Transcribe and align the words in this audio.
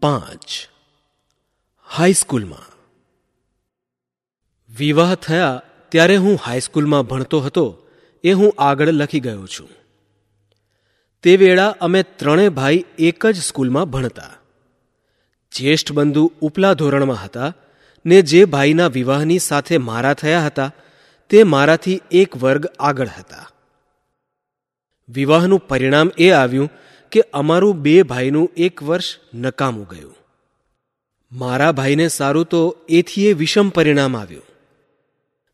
પાંચ. 0.00 0.68
હાઈસ્કૂલમાં 1.88 2.76
વિવાહ 4.76 5.14
થયા 5.14 5.62
ત્યારે 5.88 6.16
હું 6.16 6.38
હાઈસ્કૂલમાં 6.46 7.02
ભણતો 7.02 7.40
હતો, 7.40 7.86
એ 8.24 8.32
હું 8.32 8.54
આગળ 8.58 8.88
લખી 8.88 9.20
ગયો 9.20 9.46
છું. 9.46 9.68
તે 11.22 11.36
વેળા 11.36 11.76
અમે 11.80 12.02
ત્રણેય 12.02 12.48
ભાઈ 12.48 12.84
એક 12.98 13.26
જ 13.26 13.40
સ્કૂલમાં 13.40 13.84
ભણતા. 13.84 14.30
જ્યેષ્ઠ 15.52 15.92
બંધુ 15.92 16.32
ઉપલા 16.40 16.74
ધોરણમાં 16.74 17.24
હતા 17.24 17.54
ને 18.06 18.22
જે 18.22 18.44
ભાઈના 18.44 18.86
વિવાહની 18.86 19.38
સાથે 19.38 19.78
મારા 19.78 20.14
થયા 20.14 20.46
હતા, 20.46 20.72
તે 21.28 21.42
મારાથી 21.42 22.00
એક 22.10 22.36
વર્ગ 22.36 22.66
આગળ 22.66 23.08
હતા. 23.08 23.48
વિવાહનું 25.08 25.58
પરિણામ 25.58 26.10
એ 26.18 26.30
આવ્યું 26.30 26.70
કે 27.12 27.24
અમારું 27.32 27.82
બે 27.82 28.02
ભાઈનું 28.02 28.50
એક 28.56 28.82
વર્ષ 28.82 29.16
નકામું 29.34 29.88
ગયું. 29.88 30.14
મારા 31.32 31.72
ભાઈને 31.72 32.08
સારું 32.08 32.44
તો 32.44 32.76
એથી 32.88 33.26
એ 33.26 33.32
વિષમ 33.32 33.68
પરિણામ 33.68 34.16
આવ્યું. 34.16 34.42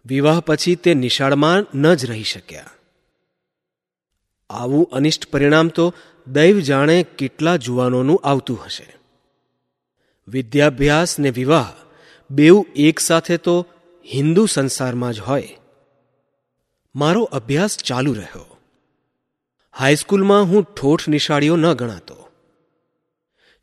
વિવાહ 0.06 0.41
પછી 0.41 0.74
તે 0.74 0.95
નિશાળમાં 0.95 1.79
ન 1.79 1.95
જ 1.95 2.06
રહી 2.06 2.23
શક્યા. 2.23 2.70
આવું 4.51 4.91
અનિષ્ટ 4.92 5.30
પરિણામ 5.30 5.69
તો 5.69 5.95
દૈવ 6.27 6.59
જાણે 6.59 7.02
કેટલા 7.02 7.57
જુવાનોનું 7.57 8.20
આવતું 8.24 8.65
હશે. 8.65 8.96
વિદ્યાભ્યાસ 10.29 11.18
ને 11.18 11.30
વિવાહ 11.30 11.73
બેઉ 12.30 12.65
એક 12.77 13.01
સાથે 13.01 13.37
તો 13.37 13.66
હિન્દુ 14.15 14.46
સંસારમાં 14.46 15.12
જ 15.12 15.20
હોય. 15.20 15.57
મારો 16.96 17.23
અભ્યાસ 17.23 17.77
ચાલુ 17.77 18.12
રહ્યો. 18.12 18.55
હાઈસ્કૂલમાં 19.79 20.45
હું 20.45 20.74
ઠોઠ 20.74 21.09
નિશાળીઓ 21.09 21.57
ન 21.57 21.73
ગણાતો. 21.73 22.29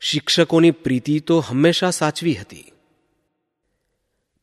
શિક્ષકોની 0.00 0.70
પ્રીતિ 0.70 1.20
તો 1.20 1.38
હંમેશા 1.38 1.90
સાચવી 1.90 2.34
હતી. 2.34 2.72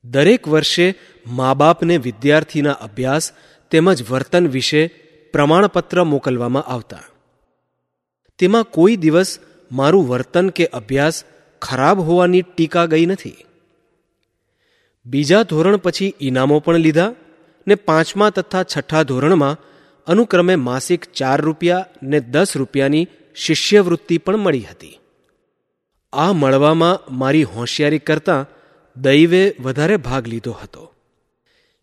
દરેક 0.03 0.47
વર્ષે 0.47 0.95
મા 1.27 1.53
બાપને 1.53 1.97
વિદ્યાર્થીના 1.97 2.71
અભ્યાસ 2.71 3.33
તેમજ 3.71 4.11
વર્તન 4.11 4.47
વિશે 4.47 4.87
પ્રમાણપત્ર 5.33 6.03
મોકલવામાં 6.03 6.63
આવતા. 6.63 6.99
તેમાં 8.37 8.63
કોઈ 8.63 8.95
દિવસ 8.95 9.39
મારું 9.71 10.07
વર્તન 10.07 10.49
કે 10.49 10.65
અભ્યાસ 10.65 11.23
ખરાબ 11.61 11.99
હોવાની 11.99 12.41
ટીકા 12.41 12.85
ગઈ 12.85 13.05
નથી. 13.05 13.35
બીજા 15.05 15.43
ધોરણ 15.43 15.77
પછી 15.77 16.13
ઇનામો 16.19 16.59
પણ 16.59 16.75
લીધા 16.75 17.13
ને 17.67 17.75
પાંચમા 17.75 18.29
તથા 18.29 18.63
છઠ્ઠા 18.63 19.03
ધોરણમાં 19.03 19.70
અનુક્રમે 20.07 20.55
માસિક 20.55 21.05
ચાર 21.05 21.41
રૂપિયા 21.41 21.85
ને 22.03 22.19
દસ 22.19 22.57
રૂપિયાની 22.57 23.07
શિષ્યવૃત્તિ 23.35 24.17
પણ 24.17 24.37
મળી 24.37 24.61
હતી. 24.61 24.99
આ 26.13 26.33
મળવામાં 26.33 27.17
મારી 27.17 27.43
હોશિયારી 27.43 27.99
કરતાં 27.99 28.45
દૈવે 29.01 29.55
વધારે 29.59 29.97
ભાગ 29.97 30.27
લીધો 30.27 30.51
હતો. 30.51 30.93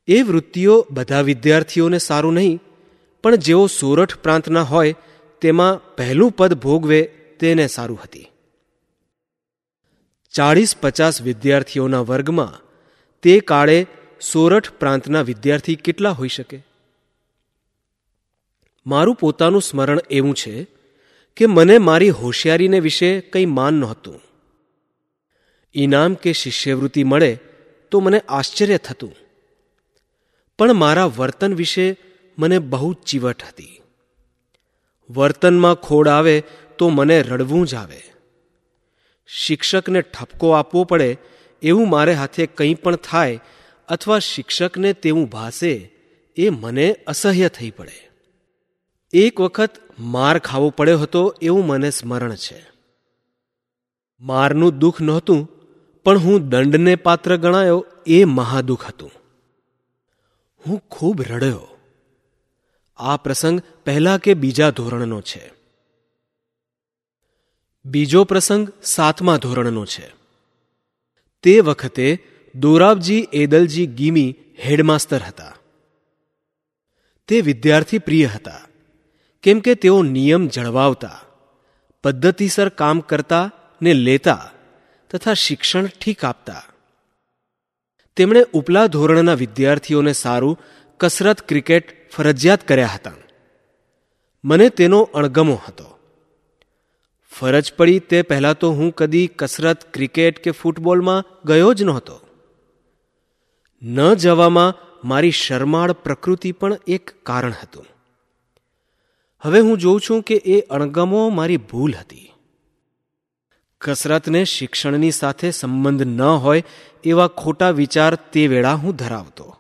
એ 0.09 0.23
વૃત્તિઓ 0.23 0.87
બધા 0.91 1.21
વિદ્યાર્થીઓને 1.21 1.99
સારું 1.99 2.35
નહીં, 2.35 2.61
પણ 3.23 3.37
જેઓ 3.37 3.67
સોરઠ 3.67 4.17
પ્રાંતના 4.17 4.63
હોય 4.63 4.95
તેમાં 5.41 5.95
પહેલું 5.97 6.33
પદ 6.33 6.55
ભોગવે 6.55 7.03
તેને 7.41 7.67
સારું 7.67 8.01
હતી. 8.05 8.31
ચાળીસ 10.31 10.77
પચાસ 10.77 11.23
વિદ્યાર્થીઓના 11.23 12.01
વર્ગમાં 12.01 12.61
તે 13.23 13.41
કાળે 13.41 13.87
સોરઠ 14.33 14.71
પ્રાંતના 14.71 15.23
વિદ્યાર્થી 15.23 15.75
કેટલા 15.75 16.11
હોઈ 16.11 16.29
શકે? 16.29 16.68
મારું 18.89 19.15
પોતાનું 19.15 19.63
સ્મરણ 19.63 19.99
એવું 20.11 20.35
છે 20.35 20.67
કે 21.37 21.47
મને 21.47 21.79
મારી 21.79 22.11
હોશિયારીને 22.11 22.81
વિશે 22.81 23.21
કંઈ 23.21 23.47
માન 23.47 23.75
નહોતું. 23.75 24.21
ઇનામ 25.75 26.15
કે 26.15 26.33
શિષ્યવૃત્તિ 26.33 27.05
મળે 27.05 27.39
તો 27.91 28.01
મને 28.01 28.23
આશ્ચર્ય 28.29 28.79
થતું. 28.79 29.15
પણ 30.59 30.73
મારા 30.73 31.05
વર્તન 31.05 31.55
વિશે 31.55 31.97
મને 32.39 32.59
બહુ 32.59 32.93
ચીવટ 32.93 33.45
હતી. 33.45 33.81
વર્તનમાં 35.11 35.75
ખોડ 35.75 36.09
આવે 36.09 36.43
તો 36.79 36.89
મને 36.89 37.23
રડવું 37.23 37.67
જ 37.67 37.75
આવે. 37.75 38.03
શિક્ષકને 39.27 40.01
ઠપકો 40.01 40.51
આપવો 40.51 40.85
પડે 40.85 41.19
એવું 41.63 41.91
મારે 41.91 42.13
હાથે 42.13 42.47
કંઈ 42.47 42.75
પણ 42.75 42.97
થાય 42.97 43.41
અથવા 43.89 44.19
શિક્ષકને 44.19 44.93
તેવું 44.93 45.29
ભાસે 45.29 45.91
એ 46.37 46.51
મને 46.51 46.93
અસહ્ય 46.93 47.49
થઈ 47.49 47.71
પડે. 47.71 48.08
એક 49.13 49.41
વખત 49.41 49.71
માર 49.99 50.39
ખાવો 50.39 50.71
પડ્યો 50.71 50.99
હતો 50.99 51.35
એવું 51.43 51.67
મને 51.67 51.91
સ્મરણ 51.91 52.35
છે. 52.35 52.71
મારનું 54.21 54.79
દુઃખ 54.79 55.01
નહોતું, 55.01 55.49
પણ 56.05 56.19
હું 56.19 56.49
દંડને 56.49 56.97
પાત્ર 56.97 57.37
ગણાયો 57.37 57.87
એ 58.07 58.25
મહાદુઃખ 58.25 58.89
હતું. 58.89 59.11
હું 60.67 60.79
ખૂબ 60.91 61.23
રડ્યો. 61.23 61.79
આ 62.97 63.17
પ્રસંગ 63.17 63.63
પહેલા 63.85 64.19
કે 64.19 64.35
બીજા 64.35 64.71
ધોરણનો 64.71 65.21
છે. 65.21 65.53
બીજો 67.85 68.25
પ્રસંગ 68.25 68.73
સાતમા 68.83 69.37
ધોરણનો 69.37 69.87
છે. 69.87 70.13
તે 71.43 71.61
વખતે 71.61 72.25
દોરાબજી 72.55 73.29
એદલજી 73.33 73.87
ગીમી 73.87 74.37
હેડમાસ્તર 74.65 75.23
હતા. 75.23 75.57
તે 77.29 77.41
વિદ્યાર્થી 77.41 77.99
પ્રિય 77.99 78.27
હતા. 78.27 78.68
કેમ 79.43 79.61
કે 79.61 79.75
તેઓ 79.75 80.03
નિયમ 80.03 80.49
જળવાવતા, 80.49 81.21
પદ્ધતિસર 82.03 82.69
કામ 82.69 83.01
કરતા 83.01 83.51
ને 83.83 83.95
લેતા 83.95 84.51
તથા 85.11 85.35
શિક્ષણ 85.35 85.87
ઠીક 85.87 86.25
આપતા. 86.25 86.63
તેમણે 88.17 88.47
ઉપલા 88.53 88.87
ધોરણના 88.87 89.35
વિદ્યાર્થીઓને 89.35 90.13
સારું 90.13 90.61
કસરત 90.99 91.49
ક્રિકેટ 91.49 92.13
ફરજિયાત 92.13 92.69
કર્યા 92.69 92.87
હતા. 92.87 93.13
મને 94.45 94.69
તેનો 94.69 95.03
અણગમો 95.03 95.55
હતો. 95.69 95.99
ફરજ 97.31 97.73
પડી 97.73 97.99
તે 97.99 98.23
પહેલાં 98.23 98.59
તો 98.59 98.71
હું 98.71 98.95
કદી 98.95 99.27
કસરત 99.27 99.95
ક્રિકેટ 99.95 100.39
કે 100.39 100.51
ફૂટબોલમાં 100.51 101.25
ગયો 101.45 101.75
જ 101.75 101.83
નહોતો. 101.83 102.21
ન 103.83 104.15
જવામાં 104.15 104.75
મારી 105.09 105.31
શરમાળ 105.31 105.93
પ્રકૃતિ 105.93 106.53
પણ 106.53 106.77
એક 106.87 107.11
કારણ 107.23 107.53
હતું. 107.63 107.87
હવે 109.41 109.61
હું 109.61 109.79
જોઉં 109.79 110.01
છું 110.01 110.23
કે 110.23 110.35
એ 110.35 110.61
અણગમો 110.61 111.29
મારી 111.29 111.57
ભૂલ 111.57 111.95
હતી. 111.95 112.33
કસરતને 113.81 114.45
શિક્ષણની 114.45 115.11
સાથે 115.11 115.51
સંબંધ 115.51 116.03
ન 116.03 116.23
હોય 116.23 116.63
એવા 117.05 117.27
ખોટા 117.27 117.71
વિચાર 117.71 118.15
તે 118.15 118.47
વેળા 118.47 118.75
હું 118.75 118.97
ધરાવતો. 118.97 119.57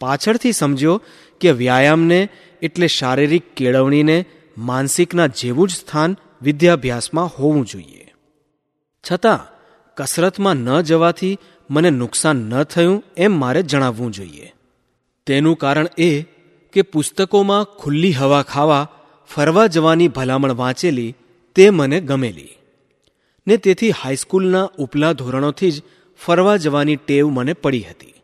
પાછળથી 0.00 0.52
સમજ્યો 0.52 1.02
કે 1.40 1.50
વ્યાયામને 1.50 2.28
એટલે 2.62 2.86
શારીરિક 2.86 3.54
કેળવણીને 3.54 4.24
માનસિકના 4.58 5.26
જેવું 5.26 5.68
જ 5.68 5.72
સ્થાન 5.72 6.16
વિદ્યાભ્યાસમાં 6.42 7.26
હોવું 7.26 7.66
જોઈએ. 7.66 8.14
છતાં, 9.12 9.54
કસરતમાં 9.94 10.54
ન 10.54 10.80
જવાથી 10.80 11.38
મને 11.70 11.90
નુકસાન 11.90 12.36
ન 12.36 12.62
થયું 12.62 13.02
એમ 13.16 13.40
મારે 13.40 13.62
જણાવવું 13.62 14.12
જોઈએ. 14.12 14.54
તેનું 15.26 15.56
કારણ 15.56 15.86
એ 15.98 16.33
કે 16.74 16.82
પુસ્તકોમાં 16.82 17.64
ખુલ્લી 17.64 18.12
હવા 18.12 18.42
ખાવા, 18.42 18.88
ફરવા 19.26 19.66
જવાની 19.66 20.08
ભલામણ 20.08 20.52
વાંચેલી 20.52 21.14
તે 21.54 21.70
મને 21.70 22.00
ગમેલી. 22.00 22.48
ને 23.46 23.56
તેથી 23.56 23.90
હાઈસ્કૂલના 23.90 24.70
ઉપલા 24.78 25.12
ધોરણોથી 25.12 25.70
જ 25.70 25.82
ફરવા 26.18 26.56
જવાની 26.56 26.96
ટેવ 26.96 27.28
મને 27.28 27.52
પડી 27.52 27.82
હતી. 27.82 28.14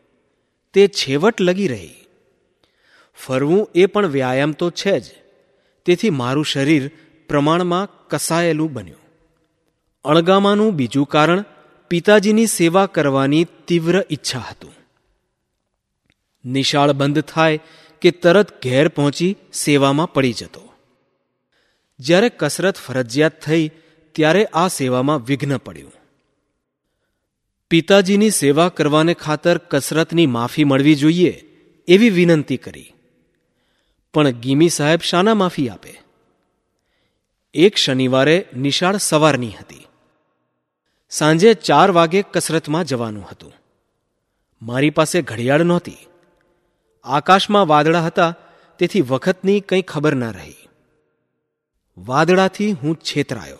તે 0.73 0.87
છેવટ 0.87 1.41
લગી 1.41 1.67
રહી. 1.67 2.05
ફરવું 3.25 3.69
એ 3.75 3.85
પણ 3.85 4.07
વ્યાયામ 4.07 4.51
તો 4.51 4.69
છે 4.69 4.99
જ. 4.99 5.03
તેથી 5.85 6.09
મારું 6.09 6.45
શરીર 6.45 6.91
પ્રમાણમાં 7.27 8.07
કસાયેલું 8.07 8.73
બન્યું. 8.73 8.99
અણગામાનું 10.03 10.75
બીજું 10.75 11.05
કારણ 11.05 11.45
પિતાજીની 11.89 12.45
સેવા 12.45 12.85
કરવાની 12.85 13.47
તીવ્ર 13.67 14.03
ઈચ્છા 14.11 14.39
હતું. 14.39 14.73
નિશાળ 16.45 16.91
બંધ 16.91 17.21
થાય 17.21 17.59
કે 18.01 18.11
તરત 18.11 18.63
ઘેર 18.63 18.87
પહોંચી 18.87 19.37
સેવામાં 19.53 20.13
પડી 20.13 20.33
જતો. 20.33 20.73
જ્યારે 21.99 22.29
કસરત 22.29 22.75
ફરજિયાત 22.75 23.41
થઈ, 23.41 23.71
ત્યારે 24.11 24.45
આ 24.45 24.67
સેવામાં 24.67 25.25
વિઘ્ન 25.25 25.57
પડ્યું. 25.57 25.91
પિતાજીની 27.69 28.29
સેવા 28.29 28.69
કરવાને 28.69 29.13
ખાતર 29.13 29.57
કસરતની 29.57 30.25
માફી 30.25 30.63
મળવી 30.63 30.95
જોઈએ 30.95 31.43
એવી 31.87 32.09
વિનંતી 32.09 32.57
કરી. 32.57 32.93
પણ 34.13 34.29
ગીમી 34.29 34.69
સાહેબ 34.69 34.99
શાના 34.99 35.33
માફી 35.33 35.69
આપે? 35.69 36.01
એક 37.53 37.75
શનિવારે 37.75 38.45
નિશાળ 38.57 38.97
સવારની 38.97 39.51
હતી. 39.51 39.87
સાંજે 41.09 41.53
ચાર 41.53 41.91
વાગે 41.91 42.21
કસરતમાં 42.21 42.85
જવાનું 42.85 43.27
હતું. 43.31 43.53
મારી 44.61 44.89
પાસે 44.89 45.21
ઘડિયાળ 45.21 45.63
નહોતી. 45.63 45.97
આકાશમાં 47.03 47.67
વાદળા 47.67 48.01
હતા, 48.01 48.35
તેથી 48.77 49.01
વખતની 49.01 49.59
કંઈ 49.59 49.81
ખબર 49.81 50.15
ના 50.15 50.31
રહી. 50.31 50.67
વાદળાથી 51.97 52.71
હું 52.71 52.95
છેતરાયો. 52.95 53.57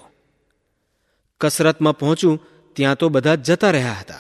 કસરતમાં 1.42 1.98
પહોંચું, 1.98 2.44
ત્યાં 2.74 2.96
તો 2.96 3.10
બધા 3.10 3.36
જતા 3.36 3.72
રહ્યા 3.72 3.92
હતા. 3.92 4.20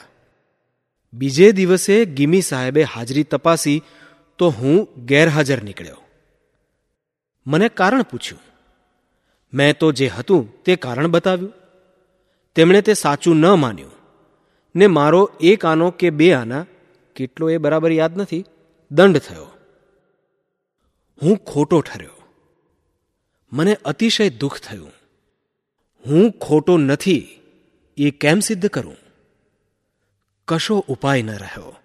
બીજે 1.13 1.51
દિવસે 1.51 2.06
ગિમી 2.06 2.41
સાહેબે 2.41 2.83
હાજરી 2.83 3.23
તપાસી, 3.23 3.83
તો 4.38 4.50
હું 4.50 5.06
ગેરહાજર 5.06 5.63
નીકળ્યો. 5.63 5.97
મને 7.47 7.69
કારણ 7.69 8.01
પૂછ્યું. 8.01 8.41
મેં 9.53 9.77
તો 9.77 9.91
જે 9.91 10.07
હતું 10.07 10.63
તે 10.63 10.75
કારણ 10.75 11.07
બતાવ્યું. 11.07 11.53
તેમણે 12.56 12.81
તે 12.81 12.94
સાચું 12.94 13.35
ન 13.35 13.45
માન્યું. 13.45 13.91
ને 14.75 14.88
મારો 14.88 15.31
એક 15.41 15.65
આનો 15.65 15.91
કે 15.91 16.09
બે 16.09 16.33
આના, 16.33 16.65
કેટલો 17.15 17.50
એ 17.50 17.57
બરાબર 17.57 17.91
યાદ 17.91 18.17
નથી. 18.17 18.45
દંડ 18.91 19.17
થયો. 19.17 19.47
હું 21.23 21.38
ખોટો 21.38 21.81
ઠર્યો. 21.81 22.21
મને 23.53 23.77
અતિશય 23.85 24.29
દુઃખ 24.29 24.59
થયું. 24.59 24.91
હું 26.07 26.31
ખોટો 26.31 26.77
નથી, 26.77 27.41
એ 27.97 28.11
કેમ 28.11 28.39
સિદ્ધ 28.39 28.67
કરું? 28.67 28.97
કશો 30.47 30.77
ઉપાય 30.77 31.21
ન 31.21 31.31
રહ્યો. 31.31 31.75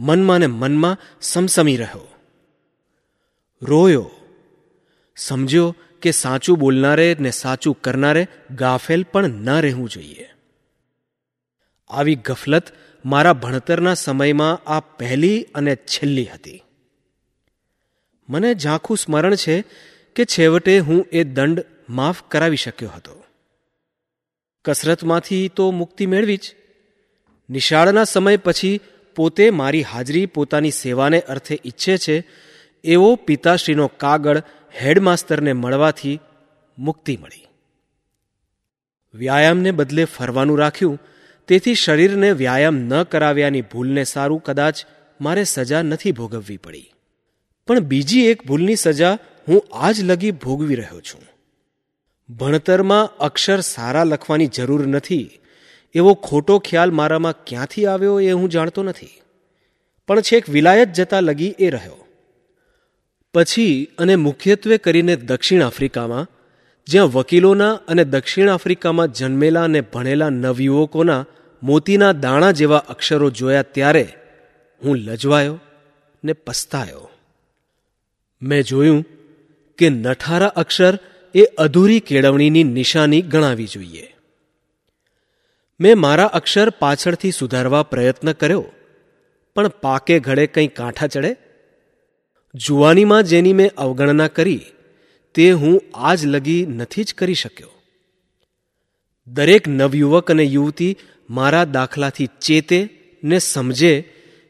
મનમાં 0.00 0.38
ને 0.38 0.46
મનમાં 0.46 0.98
સમસમી 1.20 1.76
રહ્યો. 1.76 2.14
રોયો. 3.62 4.10
સમજ્યો 5.16 5.76
કે 6.02 6.10
સાચું 6.10 6.58
બોલનારે 6.58 7.16
ને 7.20 7.30
સાચું 7.30 7.80
કરનારે 7.80 8.28
ગાફેલ 8.50 9.02
પણ 9.02 9.28
ન 9.28 9.50
રહેવું 9.50 9.88
જોઈએ. 9.88 10.30
આવી 11.90 12.14
ગફલત 12.14 12.62
મારા 13.04 13.32
ભણતરના 13.32 13.94
સમયમાં 13.94 14.70
આ 14.70 14.80
પહેલી 14.80 15.42
અને 15.42 15.76
છેલ્લી 15.76 16.24
હતી. 16.24 16.62
મને 18.28 18.54
ઝાંખું 18.54 18.96
સ્મરણ 18.96 19.34
છે 19.34 19.64
કે 20.14 20.24
છેવટે 20.24 20.78
હું 20.78 21.06
એ 21.12 21.24
દંડ 21.24 21.64
માફ 21.88 22.22
કરાવી 22.22 22.56
શક્યો 22.56 22.90
હતો. 22.90 23.24
કસરતમાંથી 24.64 25.48
તો 25.48 25.70
મુક્તિ 25.70 26.06
મેળવી 26.06 26.36
જ 26.36 26.54
નિશાળના 27.50 28.04
સમય 28.04 28.36
પછી 28.36 28.80
પોતે 29.16 29.50
મારી 29.50 29.82
હાજરી 29.82 30.26
પોતાની 30.26 30.70
સેવાને 30.70 31.20
અર્થે 31.20 31.60
ઈચ્છે 31.64 31.96
છે, 31.96 32.24
એવો 32.84 33.14
પિતાશ્રીનો 33.14 33.86
કાગળ 33.86 34.42
હેડમાસ્તરને 34.82 35.52
મળવાથી 35.52 36.20
મુક્તિ 36.78 37.16
મળી. 37.16 37.46
વ્યાયામને 39.14 39.70
બદલે 39.70 40.04
ફરવાનું 40.04 40.58
રાખ્યું 40.58 41.02
તેથી 41.50 41.74
શરીરને 41.74 42.32
વ્યાયામ 42.32 42.74
ન 42.74 43.02
કરાવ્યાની 43.02 43.62
ભૂલને 43.62 44.04
સારું 44.04 44.42
કદાચ 44.42 44.84
મારે 45.20 45.44
સજા 45.44 45.82
નથી 45.82 46.12
ભોગવવી 46.12 46.56
પડી. 46.56 46.92
પણ 47.66 47.80
બીજી 47.80 48.20
એક 48.20 48.46
ભૂલની 48.46 48.76
સજા 48.76 49.18
હું 49.48 49.64
આજ 49.72 50.04
લગી 50.04 50.30
ભોગવી 50.30 50.74
રહ્યો 50.74 51.00
છું. 51.00 51.22
ભણતરમાં 52.34 53.16
અક્ષર 53.16 53.60
સારા 53.60 54.04
લખવાની 54.04 54.46
જરૂર 54.46 54.86
નથી. 54.86 55.30
એવો 55.94 56.14
ખોટો 56.14 56.58
ખ્યાલ 56.58 56.90
મારામાં 56.90 57.44
ક્યાંથી 57.44 57.86
આવ્યો 57.86 58.20
એ 58.20 58.32
હું 58.32 58.48
જાણતો 58.48 58.82
નથી. 58.82 59.08
પણ 60.08 60.20
છેક 60.20 60.48
વિલાયત 60.48 60.92
જતા 60.92 61.20
લગી 61.20 61.54
એ 61.58 61.70
રહ્યો. 61.70 62.06
પછી 63.34 63.88
અને 63.98 64.16
મુખ્યત્વે 64.16 64.78
કરીને 64.78 65.16
દક્ષિણ 65.16 65.62
આફ્રિકામાં, 65.62 66.26
જ્યાં 66.86 67.06
વકીલોના 67.06 67.72
અને 67.74 68.04
દક્ષિણ 68.04 68.50
આફ્રિકામાં 68.50 69.12
જન્મેલા 69.12 69.64
અને 69.64 69.80
ભણેલા 69.80 70.28
નવયુવકોના 70.28 71.26
મોતીના 71.62 72.12
દાણા 72.12 72.50
જેવા 72.50 72.84
અક્ષરો 72.88 73.30
જોયા 73.30 73.62
ત્યારે 73.62 74.14
હું 74.84 74.96
લજવાયો 74.96 75.60
ને 76.24 76.32
પસ્તાયો. 76.32 77.10
મેં 78.42 78.62
જોયું 78.62 79.06
કે 79.78 79.88
નઠારા 79.88 80.46
અક્ષર 80.46 80.98
એ 81.34 81.44
અધૂરી 81.44 82.00
કેળવણીની 82.00 82.64
નિશાની 82.64 83.22
ગણાવી 83.22 83.66
જોઈએ. 83.66 84.14
મેં 85.80 85.98
મારા 85.98 86.24
અક્ષર 86.24 86.70
પાછળથી 86.70 87.30
સુધારવા 87.30 87.82
પ્રયત્ન 87.82 88.32
કર્યો, 88.32 88.64
પણ 89.54 89.68
પાકે 89.68 90.20
ઘડે 90.20 90.46
કંઈ 90.46 90.68
કાંઠા 90.68 91.06
ચડે? 91.06 91.36
જુવાનીમાં 92.54 93.22
જેની 93.22 93.52
મેં 93.52 93.70
અવગણના 93.76 94.28
કરી, 94.28 94.64
તે 95.34 95.50
હું 95.50 95.82
આજ 95.94 96.26
લગી 96.26 96.66
નથી 96.66 97.04
જ 97.04 97.14
કરી 97.14 97.34
શક્યો. 97.34 97.79
દરેક 99.26 99.68
નવયુવક 99.68 100.30
અને 100.30 100.42
યુવતી 100.42 100.96
મારા 101.30 101.64
દાખલાથી 101.64 102.28
ચેતે 102.40 102.88
ને 103.24 103.38
સમજે 103.38 104.00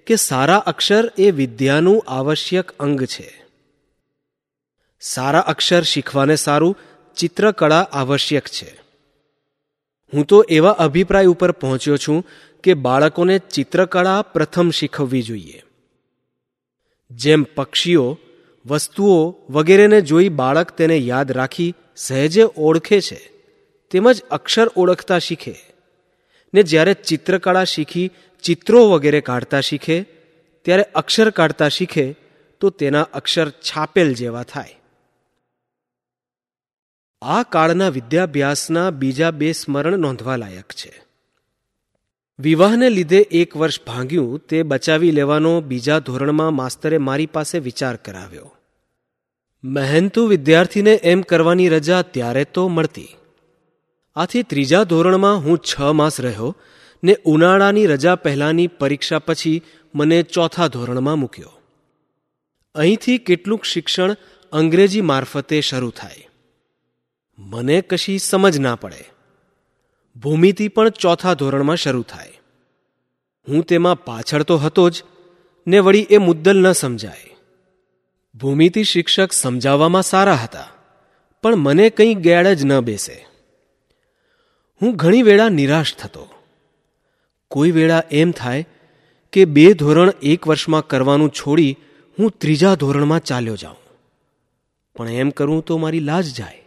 કે 0.07 0.17
સારા 0.17 0.57
અક્ષર 0.57 1.13
એ 1.19 1.31
વિદ્યાનું 1.31 2.05
આવશ્યક 2.09 2.71
અંગ 2.71 3.05
છે. 3.05 3.45
સારા 5.01 5.41
અક્ષર 5.41 5.83
શીખવાને 5.83 6.37
સારું 6.37 6.79
ચિત્રકળા 7.17 7.89
આવશ્યક 7.93 8.47
છે. 8.47 8.81
હું 10.15 10.27
તો 10.27 10.43
એવા 10.49 10.71
અભિપ્રાય 10.71 11.27
ઉપર 11.27 11.51
પહોંચ્યો 11.51 11.97
છું 11.97 12.27
કે 12.63 12.75
બાળકોને 12.75 13.39
ચિત્રકળા 13.39 14.23
પ્રથમ 14.23 14.71
શીખવવી 14.71 15.23
જોઈએ. 15.23 15.63
જેમ 17.11 17.43
પક્ષીઓ, 17.43 18.19
વસ્તુઓ 18.67 19.35
વગેરેને 19.51 20.01
જોઈ 20.01 20.29
બાળક 20.29 20.71
તેને 20.71 20.97
યાદ 20.97 21.33
રાખી 21.33 21.75
સહેજે 21.97 22.43
ઓળખે 22.57 23.01
છે. 23.01 23.40
તેમજ 23.91 24.23
અક્ષર 24.23 24.69
ઓળખતા 24.77 25.19
શીખે. 25.19 25.55
ને 26.55 26.63
જ્યારે 26.63 26.95
ચિત્રકળા 26.95 27.65
શીખી, 27.65 28.11
ચિત્રો 28.43 28.91
વગેરે 28.91 29.21
કાઢતા 29.21 29.61
શીખે, 29.61 30.03
ત્યારે 30.63 30.83
અક્ષર 30.83 31.31
કાઢતા 31.31 31.69
શીખે, 31.69 32.17
તો 32.61 32.71
તેના 32.71 33.03
અક્ષર 33.03 33.51
છાપેલ 33.51 34.15
જેવા 34.15 34.43
થાય. 34.43 34.77
આ 37.23 37.43
કાળના 37.43 37.89
વિદ્યાભ્યાસના 37.89 38.91
બીજા 38.91 39.31
બે 39.31 39.53
સ્મરણ 39.53 39.99
નોંધવા 39.99 40.37
લાયક 40.37 40.73
છે. 40.73 41.03
વિવાહને 42.39 42.91
લીધે 42.91 43.17
એક 43.17 43.57
વર્ષ 43.57 43.85
ભાંગ્યું, 43.87 44.39
તે 44.39 44.63
બચાવી 44.63 45.11
લેવાનો 45.11 45.61
બીજા 45.61 45.99
ધોરણમાં 45.99 46.53
માસ્તરે 46.53 46.99
મારી 46.99 47.27
પાસે 47.27 47.59
વિચાર 47.59 47.97
કરાવ્યો. 47.97 48.57
મહેનતુ 49.65 50.27
વિદ્યાર્થીને 50.27 50.95
એમ 50.95 51.21
કરવાની 51.21 51.69
રજા 51.69 52.03
ત્યારે 52.03 52.45
તો 52.45 52.69
મળતી. 52.69 53.09
આથી 54.17 54.43
ત્રીજા 54.43 54.85
ધોરણમાં 54.85 55.37
હું 55.37 55.59
છ 55.59 55.81
માસ 55.81 56.21
રહ્યો 56.21 56.57
ને 57.05 57.17
ઉનાળાની 57.25 57.87
રજા 57.87 58.15
પહેલાંની 58.15 58.67
પરીક્ષા 58.67 59.19
પછી 59.19 59.63
મને 59.95 60.23
ચોથા 60.23 60.67
ધોરણમાં 60.67 61.19
મૂક્યો. 61.19 61.53
અહીંથી 62.75 63.19
કેટલુંક 63.19 63.65
શિક્ષણ 63.65 64.17
અંગ્રેજી 64.53 65.01
મારફતે 65.01 65.61
શરૂ 65.61 65.91
થાય. 65.91 66.29
મને 67.39 67.81
કશી 67.81 68.19
સમજ 68.19 68.59
ના 68.59 68.77
પડે. 68.77 69.05
ભૂમિતિ 70.17 70.69
પણ 70.69 70.89
ચોથા 70.89 71.35
ધોરણમાં 71.35 71.77
શરૂ 71.77 72.03
થાય. 72.03 72.41
હું 73.49 73.63
તેમાં 73.63 74.05
પાછળ 74.05 74.43
તો 74.43 74.57
હતો 74.57 74.91
જ, 74.91 75.03
ને 75.67 75.79
વળી 75.79 76.07
એ 76.11 76.19
મુદ્દલ 76.19 76.59
ન 76.59 76.73
સમજાય. 76.73 77.37
ભૂમિતિ 78.35 78.85
શિક્ષક 78.85 79.33
સમજાવવામાં 79.33 80.03
સારા 80.03 80.35
હતા, 80.35 80.69
પણ 81.43 81.57
મને 81.57 81.91
કંઈ 81.91 82.15
ગેડ 82.15 82.47
જ 82.47 82.65
ન 82.65 82.81
બેસે. 82.81 83.30
હું 84.83 84.97
ઘણી 84.97 85.23
વેળા 85.23 85.49
નિરાશ 85.49 85.95
થતો. 85.95 86.29
કોઈ 87.49 87.71
વેળા 87.71 88.03
એમ 88.11 88.31
થાય 88.31 88.69
કે 89.33 89.45
બે 89.45 89.73
ધોરણ 89.73 90.13
એક 90.23 90.49
વર્ષમાં 90.49 90.87
કરવાનું 90.87 91.31
છોડી 91.31 91.77
હું 92.19 92.31
ત્રીજા 92.31 92.75
ધોરણમાં 92.75 93.21
ચાલ્યો 93.21 93.57
જાઉં. 93.57 93.77
પણ 94.97 95.09
એમ 95.09 95.31
કરું 95.31 95.65
તો 95.65 95.79
મારી 95.79 96.01
લાજ 96.01 96.35
જાય 96.35 96.63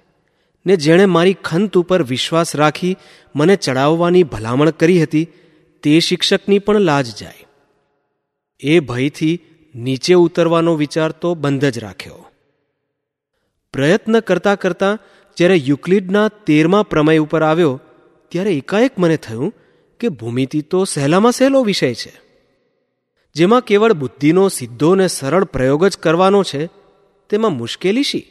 ને 0.65 0.75
જેણે 0.75 1.05
મારી 1.05 1.34
ખંત 1.34 1.77
ઉપર 1.77 2.03
વિશ્વાસ 2.03 2.55
રાખી 2.55 2.98
મને 3.36 3.55
ચડાવવાની 3.55 4.24
ભલામણ 4.24 4.70
કરી 4.70 5.03
હતી 5.03 5.27
તે 5.84 6.00
શિક્ષકની 6.00 6.60
પણ 6.60 6.79
લાજ 6.79 7.15
જાય. 7.15 7.48
એ 8.60 8.79
ભયથી 8.79 9.39
નીચે 9.75 10.13
ઉતરવાનો 10.13 10.75
વિચાર 10.75 11.12
તો 11.12 11.36
બંધ 11.36 11.65
જ 11.65 11.79
રાખ્યો. 11.79 12.25
પ્રયત્ન 13.74 14.20
કરતા 14.20 14.55
કરતા 14.55 14.98
જ્યારે 15.38 15.55
યુક્લિડના 15.55 16.27
તેરમા 16.27 16.84
પ્રમેય 16.84 17.17
ઉપર 17.17 17.43
આવ્યો 17.43 17.82
ત્યારે 18.34 18.54
એકાએક 18.54 19.00
મને 19.00 19.18
થયું 19.18 19.54
કે 20.00 20.10
ભૂમિતિ 20.10 20.62
તો 20.62 20.84
સહેલામાં 20.84 21.32
સહેલો 21.32 21.63
વિષય 21.63 21.94
છે. 21.94 22.22
જેમાં 23.34 23.62
કેવળ 23.62 23.94
બુદ્ધિનો 23.94 24.50
સીધો 24.50 24.96
ને 24.96 25.08
સરળ 25.08 25.44
પ્રયોગ 25.44 25.86
જ 25.86 25.98
કરવાનો 25.98 26.44
છે, 26.44 26.70
તેમાં 27.30 27.52
મુશ્કેલી 27.52 28.04
શી? 28.04 28.25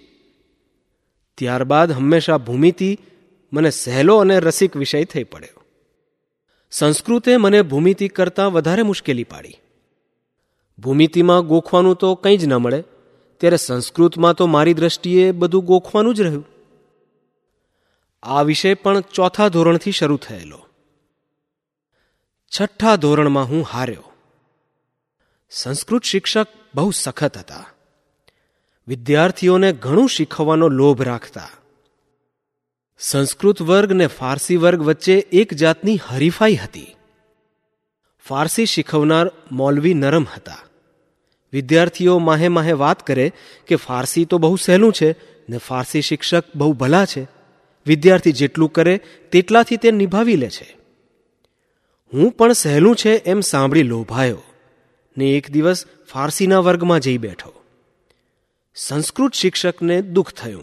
ત્યારબાદ 1.39 1.93
હંમેશા 1.93 2.39
ભૂમિતિ 2.39 2.99
મને 3.53 3.71
સહેલો 3.71 4.19
અને 4.19 4.41
રસિક 4.41 4.77
વિષય 4.77 5.05
થઈ 5.05 5.25
પડ્યો. 5.25 5.63
સંસ્કૃતે 6.71 7.37
મને 7.37 7.63
ભૂમિતિ 7.63 8.09
કરતાં 8.09 8.53
વધારે 8.53 8.83
મુશ્કેલી 8.83 9.25
પાડી. 9.25 9.57
ભૂમિતિમાં 10.79 11.47
ગોખવાનું 11.47 11.97
તો 11.97 12.15
કંઈ 12.15 12.37
જ 12.37 12.45
ન 12.47 12.55
મળે, 12.55 12.85
ત્યારે 13.39 13.57
સંસ્કૃતમાં 13.57 14.35
તો 14.35 14.47
મારી 14.47 14.75
દ્રષ્ટિએ 14.75 15.33
બધું 15.33 15.65
ગોખવાનું 15.65 16.15
જ 16.15 16.21
રહ્યું. 16.21 16.47
આ 18.23 18.43
વિષય 18.43 18.75
પણ 18.75 19.01
ચોથા 19.01 19.49
ધોરણથી 19.49 19.93
શરૂ 19.93 20.17
થયેલો. 20.17 20.67
છઠ્ઠા 22.61 22.97
ધોરણમાં 22.97 23.45
હું 23.45 23.65
હાર્યો. 23.65 24.13
સંસ્કૃત 25.51 26.03
શિક્ષક 26.03 26.47
બહુ 26.75 26.91
સખત 26.91 27.39
હતા. 27.39 27.67
વિદ્યાર્થીઓને 28.89 29.73
ઘણું 29.73 30.09
શીખવવાનો 30.09 30.69
લોભ 30.69 31.03
રાખતા. 31.03 31.49
સંસ્કૃત 32.99 33.63
વર્ગ 33.63 33.93
ને 33.93 34.07
ફારસી 34.07 34.57
વર્ગ 34.57 34.83
વચ્ચે 34.83 35.15
એક 35.15 35.55
જાતની 35.55 35.99
હરીફાઈ 36.07 36.57
હતી. 36.57 36.97
ફારસી 38.29 38.67
શીખવનાર 38.67 39.31
મૌલવી 39.53 39.95
નરમ 39.95 40.25
હતા. 40.25 40.59
વિદ્યાર્થીઓ 41.53 42.19
માહે 42.19 42.49
માહે 42.49 42.73
વાત 42.73 43.07
કરે 43.07 43.33
કે 43.67 43.77
ફારસી 43.77 44.25
તો 44.25 44.39
બહુ 44.39 44.57
સહેલું 44.57 44.93
છે 44.93 45.15
ને 45.49 45.59
ફારસી 45.59 46.01
શિક્ષક 46.01 46.45
બહુ 46.55 46.73
ભલા 46.73 47.05
છે. 47.05 47.42
વિદ્યાર્થી 47.87 48.33
જેટલું 48.33 48.73
કરે 48.73 49.01
તેટલાથી 49.33 49.77
તે 49.77 49.91
નિભાવી 49.91 50.37
લે 50.37 50.51
છે. 50.51 50.77
હું 52.15 52.31
પણ 52.31 52.53
સહેલું 52.53 52.97
છે 52.97 53.17
એમ 53.17 53.41
સાંભળી 53.41 53.83
લોભાયો 53.83 54.43
ને 55.17 55.25
એક 55.25 55.51
દિવસ 55.51 55.85
ફારસીના 56.07 56.59
વર્ગમાં 56.59 57.01
જઈ 57.01 57.19
બેઠો. 57.19 57.53
સંસ્કૃત 58.75 59.35
શિક્ષકને 59.35 60.03
દુઃખ 60.03 60.33
થયું. 60.33 60.63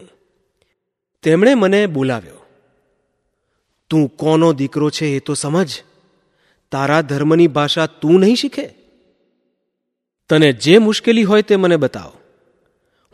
તેમણે 1.23 1.55
મને 1.55 1.85
બોલાવ્યો. 1.85 2.45
તું 3.89 4.17
કોનો 4.17 4.53
દીકરો 4.53 4.89
છે 4.89 5.05
એ 5.05 5.19
તો 5.19 5.33
સમજ. 5.33 5.83
તારા 6.71 7.01
ધર્મની 7.01 7.47
ભાષા 7.47 7.85
તું 7.85 8.19
નહીં 8.19 8.35
શીખે? 8.35 8.69
તને 10.29 10.53
જે 10.53 10.77
મુશ્કેલી 10.77 11.23
હોય 11.23 11.41
તે 11.41 11.55
મને 11.55 11.75
બતાવ. 11.75 12.11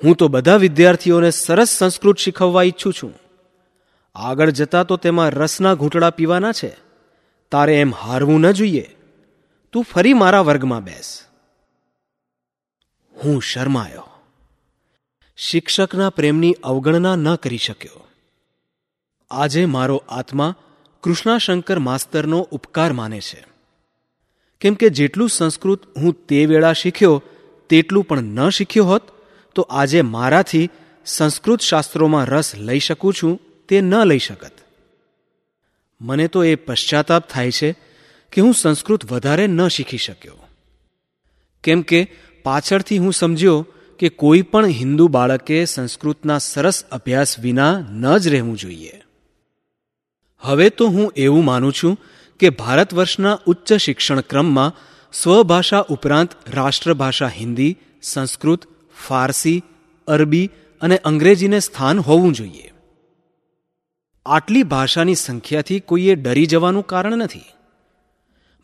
હું 0.03 0.15
તો 0.15 0.27
બધા 0.27 0.55
વિદ્યાર્થીઓને 0.55 1.31
સરસ 1.31 1.69
સંસ્કૃત 1.69 2.17
શીખવવા 2.17 2.63
ઈચ્છું 2.63 2.93
છું. 2.93 3.24
આગળ 4.15 4.49
જતા 4.49 4.83
તો 4.83 4.97
તેમાં 4.97 5.29
રસના 5.29 5.73
ઘૂંટડા 5.73 6.09
પીવાના 6.09 6.51
છે. 6.51 6.77
તારે 7.51 7.81
એમ 7.81 7.93
હારવું 7.95 8.39
ન 8.39 8.51
જોઈએ. 8.51 8.95
તું 9.71 9.83
ફરી 9.83 10.13
મારા 10.13 10.41
વર્ગમાં 10.41 10.83
બેસ. 10.83 11.21
હું 13.23 13.41
શરમાયો. 13.41 14.03
શિક્ષકના 15.37 16.09
પ્રેમની 16.09 16.55
અવગણના 16.63 17.15
ન 17.15 17.35
કરી 17.35 17.57
શક્યો. 17.57 18.07
આજે 19.31 19.65
મારો 19.65 20.03
આત્મા 20.09 20.55
કૃષ્ણાશંકર 21.01 21.79
માસ્તરનો 21.79 22.39
ઉપકાર 22.39 22.93
માને 22.93 23.21
છે. 23.21 23.45
કેમ 24.61 24.73
કે 24.73 24.89
જેટલું 24.89 25.29
સંસ્કૃત 25.29 25.97
હું 25.97 26.27
તે 26.27 26.45
વેળા 26.45 26.73
શીખ્યો, 26.73 27.23
તેટલું 27.69 28.03
પણ 28.03 28.21
ન 28.21 28.49
શીખ્યો 28.49 28.85
હોત, 28.85 29.01
તો 29.55 29.61
આજે 29.61 30.01
મારાથી 30.01 30.69
સંસ્કૃત 31.05 31.61
શાસ્ત્રોમાં 31.61 32.25
રસ 32.25 32.55
લઈ 32.55 32.79
શકું 32.79 33.13
છું 33.13 33.39
તે 33.69 33.81
ન 33.81 34.03
લઈ 34.03 34.19
શકત. 34.19 34.51
મને 36.01 36.27
તો 36.27 36.43
એ 36.43 36.55
પશ્ચાતાપ 36.55 37.29
થાય 37.29 37.51
છે 37.51 37.75
કે 38.31 38.41
હું 38.41 38.53
સંસ્કૃત 38.53 39.11
વધારે 39.11 39.47
ન 39.47 39.67
શીખી 39.67 39.97
શક્યો. 39.97 40.47
કેમ 41.63 41.81
કે 41.81 42.11
પાછળથી 42.43 42.97
હું 42.97 43.13
સમજ્યો 43.13 43.67
કે 43.99 44.09
કોઈ 44.09 44.41
પણ 44.41 44.65
હિન્દુ 44.65 45.07
બાળકે 45.07 45.65
સંસ્કૃતના 45.65 46.37
સરસ 46.37 46.85
અભ્યાસ 46.85 47.39
વિના 47.39 47.79
ન 47.79 48.17
જ 48.17 48.27
રહેવું 48.27 48.57
જોઈએ. 48.57 49.01
હવે 50.39 50.69
તો 50.69 50.87
હું 50.87 51.13
એવું 51.15 51.45
માનું 51.45 51.73
છું 51.73 51.97
કે 52.39 52.49
ભારત 52.49 52.93
વર્ષના 52.93 53.39
ઉચ્ચ 53.45 53.73
શિક્ષણ 53.73 54.19
ક્રમમાં 54.19 54.73
સ્વભાષા 55.13 55.85
ઉપરાંત 55.89 56.29
રાષ્ટ્રભાષા 56.47 57.27
હિન્દી, 57.27 57.77
સંસ્કૃત, 58.01 58.67
ફારસી, 59.07 59.63
અરબી 60.07 60.49
અને 60.81 60.97
અંગ્રેજીને 60.97 61.59
સ્થાન 61.59 61.99
હોવું 61.99 62.33
જોઈએ. 62.33 62.74
આટલી 64.25 64.63
ભાષાની 64.63 65.15
સંખ્યાથી 65.15 65.79
કોઈએ 65.79 66.15
ડરી 66.15 66.45
જવાનું 66.45 66.85
કારણ 66.85 67.17
નથી. 67.17 67.41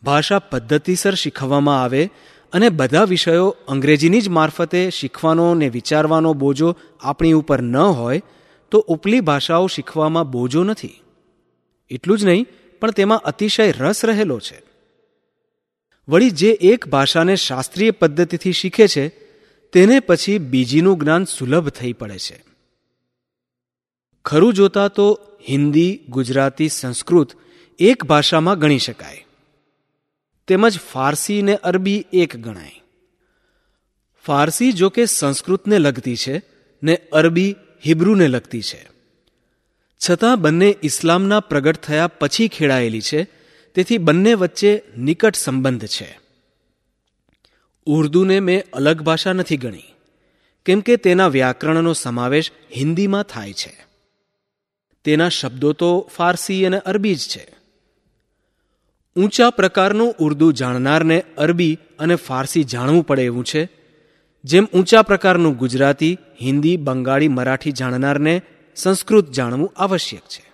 ભાષા 0.02 0.38
પદ્ધતિસર 0.38 1.14
શીખવવામાં 1.14 1.82
આવે 1.82 2.10
અને 2.52 2.68
બધા 2.68 3.04
વિષયો 3.04 3.56
અંગ્રેજીની 3.68 4.20
જ 4.20 4.28
મારફતે 4.28 4.90
શીખવાનો 4.90 5.54
ને 5.54 5.68
વિચારવાનો 5.68 6.32
બોજો 6.32 6.76
આપણી 7.00 7.32
ઉપર 7.32 7.62
ન 7.62 7.76
હોય, 7.76 8.22
તો 8.70 8.78
ઉપલી 8.78 9.20
ભાષાઓ 9.20 9.66
શીખવામાં 9.66 10.30
બોજો 10.30 10.64
નથી. 10.64 11.02
એટલું 11.90 12.18
જ 12.18 12.24
નહીં, 12.24 12.46
પણ 12.80 12.90
તેમાં 12.90 13.18
અતિશય 13.18 13.72
રસ 13.72 14.04
રહેલો 14.04 14.40
છે. 14.40 14.62
વળી 16.08 16.30
જે 16.30 16.50
એક 16.50 16.88
ભાષાને 16.88 17.36
શાસ્ત્રીય 17.36 17.90
પદ્ધતિથી 17.90 18.52
શીખે 18.52 18.86
છે, 18.88 19.08
તેને 19.72 20.00
પછી 20.00 20.38
બીજીનું 20.38 20.98
જ્ઞાન 20.98 21.24
સુલભ 21.24 21.68
થઈ 21.68 21.92
પડે 21.92 22.18
છે. 22.18 22.51
ખરું 24.24 24.54
જોતા 24.54 24.88
તો 24.88 25.20
હિન્દી, 25.48 26.00
ગુજરાતી, 26.08 26.68
સંસ્કૃત 26.68 27.30
એક 27.78 28.04
ભાષામાં 28.04 28.58
ગણી 28.58 28.78
શકાય. 28.78 29.26
તેમજ 30.48 30.78
ફારસી 30.78 31.42
ને 31.42 31.54
અરબી 31.54 32.04
એક 32.12 32.36
ગણાય. 32.36 32.82
ફારસી 34.24 34.72
જો 34.72 34.88
કે 34.88 35.06
સંસ્કૃતને 35.06 35.78
લગતી 35.78 36.16
છે 36.16 36.42
ને 36.82 36.94
અરબી 37.12 37.56
હિબ્રુને 37.86 38.28
લગતી 38.28 38.62
છે. 38.62 38.88
છતાં 40.00 40.40
બંને 40.40 40.76
ઇસ્લામના 40.82 41.40
પ્રગટ 41.40 41.76
થયા 41.76 42.06
પછી 42.06 42.48
ખેડાયેલી 42.48 43.00
છે, 43.00 43.22
તેથી 43.74 43.98
બંને 43.98 44.34
વચ્ચે 44.34 44.82
નિકટ 44.98 45.34
સંબંધ 45.34 45.86
છે. 45.86 46.18
ઉર્દુને 47.86 48.40
મેં 48.40 48.70
અલગ 48.72 49.00
ભાષા 49.00 49.32
નથી 49.32 49.56
ગણી, 49.56 49.94
કેમ 50.66 50.80
કે 50.80 50.96
તેના 50.96 51.28
વ્યાકરણનો 51.28 51.92
સમાવેશ 51.92 52.52
હિન્દીમાં 52.76 53.22
થાય 53.22 53.52
છે. 53.52 53.91
તેના 55.04 55.28
શબ્દો 55.28 55.72
તો 55.72 56.08
ફારસી 56.16 56.66
અને 56.66 56.78
અરબી 56.78 57.14
જ 57.14 57.18
છે. 57.18 57.46
ઊંચા 59.16 59.50
પ્રકારનું 59.50 60.14
ઉર્દુ 60.18 60.52
જાણનારને 60.52 61.24
અરબી 61.38 61.78
અને 61.98 62.14
ફારસી 62.14 62.64
જાણવું 62.64 63.06
પડે 63.06 63.22
એવું 63.22 63.44
છે. 63.44 63.68
જેમ 64.44 64.64
ઊંચા 64.64 65.02
પ્રકારનું 65.02 65.56
ગુજરાતી, 65.56 66.18
હિન્દી, 66.42 66.76
બંગાળી, 66.76 67.28
મરાઠી 67.28 67.72
જાણનારને 67.72 68.42
સંસ્કૃત 68.76 69.30
જાણવું 69.30 69.72
આવશ્યક 69.76 70.20
છે. 70.20 70.51